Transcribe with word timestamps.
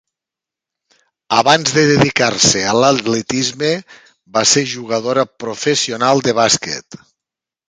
Abans 1.39 1.73
de 1.75 1.83
dedicar-se 1.91 2.63
a 2.71 2.73
l'atletisme 2.77 3.69
va 4.39 4.43
ser 4.55 4.65
jugadora 4.73 5.27
professional 5.45 6.25
de 6.31 6.37
bàsquet. 6.43 7.03